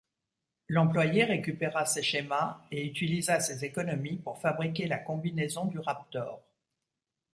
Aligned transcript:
L'employé 0.67 1.25
récupéra 1.25 1.85
ses 1.85 2.01
schémas 2.01 2.65
et 2.71 2.87
utilisa 2.87 3.39
ses 3.39 3.63
économies 3.65 4.17
pour 4.17 4.39
fabriquer 4.39 4.87
la 4.87 4.97
combinaison 4.97 5.65
du 5.65 5.77
Raptor. 5.77 6.41